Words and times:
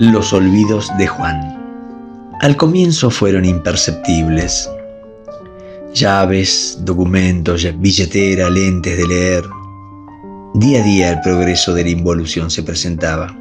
Los 0.00 0.32
olvidos 0.32 0.96
de 0.96 1.08
Juan. 1.08 1.58
Al 2.40 2.56
comienzo 2.56 3.10
fueron 3.10 3.44
imperceptibles. 3.44 4.70
Llaves, 5.92 6.78
documentos, 6.82 7.66
billetera, 7.80 8.48
lentes 8.48 8.96
de 8.96 9.08
leer. 9.08 9.44
Día 10.54 10.82
a 10.82 10.84
día 10.84 11.10
el 11.10 11.20
progreso 11.22 11.74
de 11.74 11.82
la 11.82 11.90
involución 11.90 12.48
se 12.48 12.62
presentaba. 12.62 13.36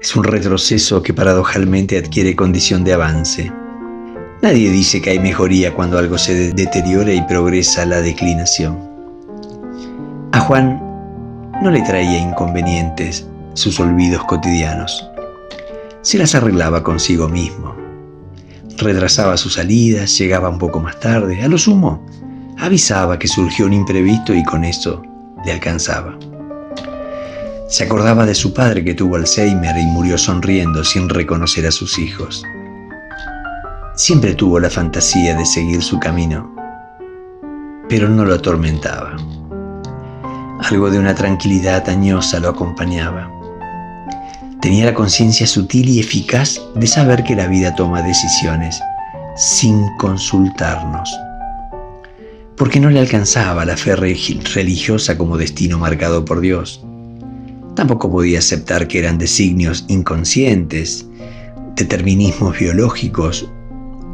Es 0.00 0.16
un 0.16 0.24
retroceso 0.24 1.02
que 1.02 1.12
paradojalmente 1.12 1.98
adquiere 1.98 2.34
condición 2.34 2.82
de 2.82 2.94
avance. 2.94 3.52
Nadie 4.40 4.70
dice 4.70 5.02
que 5.02 5.10
hay 5.10 5.18
mejoría 5.18 5.74
cuando 5.74 5.98
algo 5.98 6.16
se 6.16 6.54
deteriora 6.54 7.12
y 7.12 7.20
progresa 7.26 7.84
la 7.84 8.00
declinación. 8.00 8.78
A 10.32 10.40
Juan 10.40 10.80
no 11.62 11.70
le 11.70 11.82
traía 11.82 12.18
inconvenientes 12.18 13.26
sus 13.52 13.78
olvidos 13.78 14.24
cotidianos 14.24 15.06
se 16.08 16.16
las 16.16 16.34
arreglaba 16.34 16.82
consigo 16.82 17.28
mismo. 17.28 17.76
Retrasaba 18.78 19.36
sus 19.36 19.52
salidas, 19.56 20.16
llegaba 20.16 20.48
un 20.48 20.56
poco 20.56 20.80
más 20.80 20.98
tarde, 20.98 21.42
a 21.42 21.48
lo 21.48 21.58
sumo, 21.58 22.02
avisaba 22.56 23.18
que 23.18 23.28
surgió 23.28 23.66
un 23.66 23.74
imprevisto 23.74 24.32
y 24.32 24.42
con 24.42 24.64
eso 24.64 25.02
le 25.44 25.52
alcanzaba. 25.52 26.18
Se 27.68 27.84
acordaba 27.84 28.24
de 28.24 28.34
su 28.34 28.54
padre 28.54 28.82
que 28.82 28.94
tuvo 28.94 29.16
Alzheimer 29.16 29.76
y 29.76 29.84
murió 29.84 30.16
sonriendo 30.16 30.82
sin 30.82 31.10
reconocer 31.10 31.66
a 31.66 31.70
sus 31.70 31.98
hijos. 31.98 32.42
Siempre 33.94 34.32
tuvo 34.32 34.60
la 34.60 34.70
fantasía 34.70 35.36
de 35.36 35.44
seguir 35.44 35.82
su 35.82 36.00
camino, 36.00 36.50
pero 37.86 38.08
no 38.08 38.24
lo 38.24 38.32
atormentaba. 38.32 39.14
Algo 40.62 40.88
de 40.90 40.98
una 40.98 41.14
tranquilidad 41.14 41.86
añosa 41.86 42.40
lo 42.40 42.48
acompañaba. 42.48 43.37
Tenía 44.60 44.86
la 44.86 44.94
conciencia 44.94 45.46
sutil 45.46 45.88
y 45.88 46.00
eficaz 46.00 46.60
de 46.74 46.86
saber 46.88 47.22
que 47.22 47.36
la 47.36 47.46
vida 47.46 47.76
toma 47.76 48.02
decisiones 48.02 48.80
sin 49.36 49.86
consultarnos. 49.98 51.08
Porque 52.56 52.80
no 52.80 52.90
le 52.90 52.98
alcanzaba 52.98 53.64
la 53.64 53.76
fe 53.76 53.94
religiosa 53.94 55.16
como 55.16 55.36
destino 55.36 55.78
marcado 55.78 56.24
por 56.24 56.40
Dios. 56.40 56.84
Tampoco 57.76 58.10
podía 58.10 58.40
aceptar 58.40 58.88
que 58.88 58.98
eran 58.98 59.16
designios 59.16 59.84
inconscientes, 59.86 61.06
determinismos 61.76 62.58
biológicos 62.58 63.48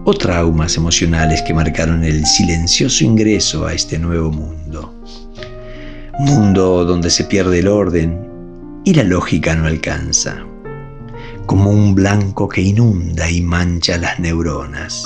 o 0.04 0.12
traumas 0.12 0.76
emocionales 0.76 1.40
que 1.40 1.54
marcaron 1.54 2.04
el 2.04 2.26
silencioso 2.26 3.02
ingreso 3.02 3.64
a 3.64 3.72
este 3.72 3.98
nuevo 3.98 4.30
mundo. 4.30 4.94
Mundo 6.18 6.84
donde 6.84 7.08
se 7.08 7.24
pierde 7.24 7.60
el 7.60 7.68
orden, 7.68 8.33
y 8.84 8.94
la 8.94 9.02
lógica 9.02 9.54
no 9.54 9.66
alcanza, 9.66 10.36
como 11.46 11.70
un 11.70 11.94
blanco 11.94 12.48
que 12.48 12.60
inunda 12.60 13.30
y 13.30 13.40
mancha 13.40 13.96
las 13.96 14.18
neuronas, 14.20 15.02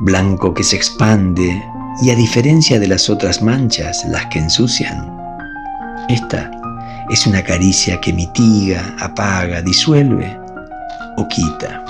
blanco 0.00 0.54
que 0.54 0.62
se 0.62 0.76
expande 0.76 1.62
y 2.02 2.10
a 2.10 2.14
diferencia 2.14 2.78
de 2.78 2.88
las 2.88 3.10
otras 3.10 3.42
manchas, 3.42 4.04
las 4.08 4.26
que 4.26 4.38
ensucian, 4.38 5.14
esta 6.08 6.50
es 7.10 7.26
una 7.26 7.42
caricia 7.42 8.00
que 8.00 8.12
mitiga, 8.12 8.94
apaga, 9.00 9.62
disuelve 9.62 10.38
o 11.16 11.26
quita. 11.28 11.84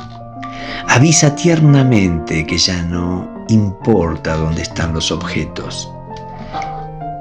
Avisa 0.89 1.35
tiernamente 1.35 2.47
que 2.47 2.59
ya 2.59 2.83
no 2.83 3.45
importa 3.49 4.37
dónde 4.37 4.63
están 4.63 4.95
los 4.95 5.11
objetos, 5.11 5.91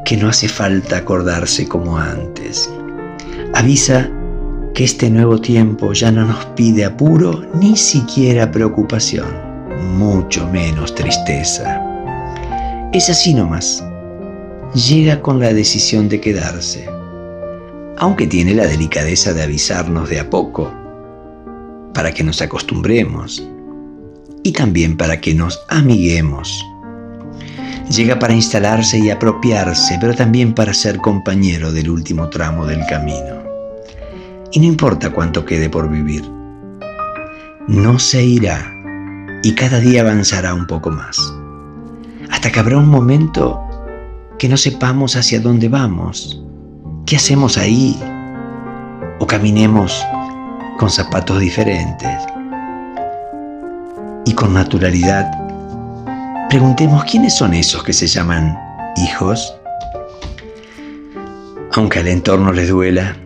que 0.06 0.18
no 0.18 0.30
hace 0.30 0.48
falta 0.48 0.98
acordarse 0.98 1.68
como 1.68 1.98
antes, 1.98 2.70
avisa 3.54 4.10
que 4.74 4.84
este 4.84 5.10
nuevo 5.10 5.40
tiempo 5.40 5.94
ya 5.94 6.12
no 6.12 6.26
nos 6.26 6.46
pide 6.48 6.86
apuro 6.86 7.46
ni 7.54 7.78
siquiera 7.78 8.50
preocupación, 8.50 9.28
mucho 9.98 10.48
menos 10.50 10.96
tristeza. 10.96 11.80
Es 12.92 13.10
así 13.10 13.34
nomás. 13.34 13.84
Llega 14.74 15.22
con 15.22 15.40
la 15.40 15.54
decisión 15.54 16.10
de 16.10 16.20
quedarse, 16.20 16.90
aunque 17.98 18.26
tiene 18.26 18.56
la 18.56 18.66
delicadeza 18.66 19.34
de 19.34 19.44
avisarnos 19.44 20.10
de 20.10 20.20
a 20.20 20.30
poco, 20.30 20.74
para 21.94 22.12
que 22.12 22.24
nos 22.24 22.42
acostumbremos 22.42 23.48
y 24.42 24.52
también 24.52 24.98
para 24.98 25.22
que 25.22 25.36
nos 25.36 25.64
amiguemos. 25.70 26.66
Llega 27.96 28.18
para 28.18 28.34
instalarse 28.34 28.98
y 28.98 29.12
apropiarse, 29.12 30.00
pero 30.02 30.16
también 30.16 30.56
para 30.56 30.74
ser 30.74 30.98
compañero 30.98 31.72
del 31.72 31.92
último 31.92 32.30
tramo 32.30 32.66
del 32.66 32.84
camino 32.88 33.43
y 34.54 34.60
no 34.60 34.66
importa 34.66 35.10
cuánto 35.12 35.44
quede 35.46 35.70
por 35.70 35.90
vivir. 35.90 36.24
No 37.68 37.98
se 37.98 38.24
irá 38.24 38.72
y 39.42 39.54
cada 39.56 39.80
día 39.80 40.02
avanzará 40.02 40.54
un 40.54 40.68
poco 40.68 40.92
más, 40.92 41.18
hasta 42.30 42.52
que 42.52 42.60
habrá 42.60 42.78
un 42.78 42.88
momento 42.88 43.60
que 44.38 44.48
no 44.48 44.56
sepamos 44.56 45.16
hacia 45.16 45.40
dónde 45.40 45.70
vamos, 45.70 46.42
qué 47.06 47.16
hacemos 47.16 47.58
ahí, 47.58 48.00
o 49.20 49.28
caminemos 49.28 50.06
con 50.78 50.90
zapatos 50.90 51.40
diferentes. 51.40 52.12
Y 54.26 54.34
con 54.34 54.54
naturalidad, 54.54 55.30
preguntemos 56.50 57.04
quiénes 57.06 57.36
son 57.36 57.54
esos 57.54 57.84
que 57.84 57.94
se 57.94 58.08
llaman 58.08 58.58
hijos. 58.98 59.54
Aunque 61.74 62.00
al 62.00 62.08
entorno 62.08 62.54
les 62.54 62.70
duela, 62.70 63.18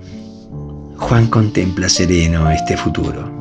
Juan 0.97 1.27
contempla 1.27 1.87
sereno 1.89 2.49
este 2.49 2.75
futuro. 2.75 3.31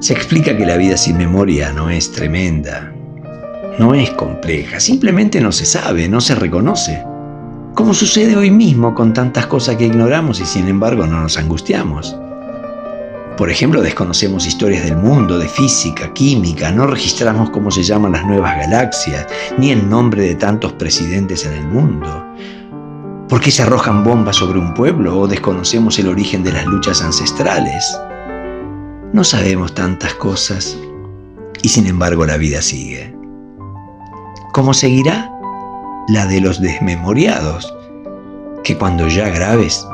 Se 0.00 0.12
explica 0.12 0.56
que 0.56 0.66
la 0.66 0.76
vida 0.76 0.96
sin 0.96 1.16
memoria 1.16 1.72
no 1.72 1.88
es 1.88 2.12
tremenda, 2.12 2.92
no 3.78 3.94
es 3.94 4.10
compleja, 4.10 4.78
simplemente 4.78 5.40
no 5.40 5.50
se 5.50 5.64
sabe, 5.64 6.08
no 6.08 6.20
se 6.20 6.34
reconoce. 6.34 7.02
Como 7.74 7.94
sucede 7.94 8.36
hoy 8.36 8.50
mismo 8.50 8.94
con 8.94 9.12
tantas 9.14 9.46
cosas 9.46 9.76
que 9.76 9.86
ignoramos 9.86 10.38
y 10.40 10.46
sin 10.46 10.68
embargo 10.68 11.06
no 11.06 11.20
nos 11.20 11.38
angustiamos. 11.38 12.14
Por 13.36 13.50
ejemplo, 13.50 13.82
desconocemos 13.82 14.46
historias 14.46 14.84
del 14.84 14.96
mundo, 14.96 15.38
de 15.38 15.48
física, 15.48 16.12
química, 16.14 16.70
no 16.70 16.86
registramos 16.86 17.50
cómo 17.50 17.70
se 17.70 17.82
llaman 17.82 18.12
las 18.12 18.24
nuevas 18.24 18.56
galaxias, 18.56 19.26
ni 19.58 19.70
el 19.70 19.88
nombre 19.88 20.22
de 20.22 20.34
tantos 20.34 20.72
presidentes 20.74 21.44
en 21.44 21.52
el 21.52 21.64
mundo. 21.64 22.24
¿Por 23.28 23.40
qué 23.40 23.50
se 23.50 23.62
arrojan 23.62 24.04
bombas 24.04 24.36
sobre 24.36 24.60
un 24.60 24.72
pueblo 24.72 25.18
o 25.18 25.26
desconocemos 25.26 25.98
el 25.98 26.06
origen 26.06 26.44
de 26.44 26.52
las 26.52 26.64
luchas 26.64 27.02
ancestrales? 27.02 28.00
No 29.12 29.24
sabemos 29.24 29.74
tantas 29.74 30.14
cosas 30.14 30.78
y 31.60 31.68
sin 31.68 31.88
embargo 31.88 32.24
la 32.24 32.36
vida 32.36 32.62
sigue. 32.62 33.12
¿Cómo 34.52 34.72
seguirá? 34.72 35.32
La 36.06 36.26
de 36.26 36.40
los 36.40 36.60
desmemoriados, 36.60 37.74
que 38.62 38.78
cuando 38.78 39.08
ya 39.08 39.28
graves 39.28 39.84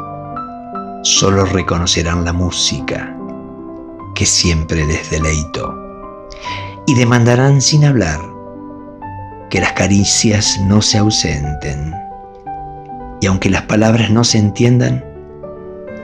solo 1.02 1.46
reconocerán 1.46 2.26
la 2.26 2.34
música 2.34 3.16
que 4.14 4.26
siempre 4.26 4.84
les 4.84 5.10
deleito 5.10 5.74
y 6.86 6.94
demandarán 6.96 7.62
sin 7.62 7.86
hablar 7.86 8.20
que 9.48 9.58
las 9.60 9.72
caricias 9.72 10.60
no 10.66 10.82
se 10.82 10.98
ausenten 10.98 12.01
y 13.22 13.26
aunque 13.26 13.50
las 13.50 13.62
palabras 13.62 14.10
no 14.10 14.24
se 14.24 14.38
entiendan, 14.38 15.04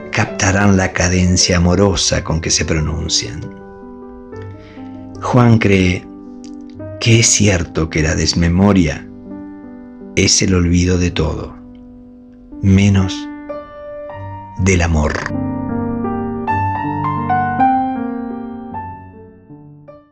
captarán 0.09 0.77
la 0.77 0.93
cadencia 0.93 1.57
amorosa 1.57 2.23
con 2.23 2.39
que 2.39 2.49
se 2.49 2.63
pronuncian. 2.63 3.41
Juan 5.21 5.57
cree 5.57 6.07
que 7.01 7.19
es 7.19 7.27
cierto 7.27 7.89
que 7.89 8.03
la 8.03 8.15
desmemoria 8.15 9.05
es 10.15 10.41
el 10.41 10.53
olvido 10.53 10.97
de 10.97 11.11
todo, 11.11 11.57
menos 12.61 13.13
del 14.59 14.81
amor. 14.81 15.11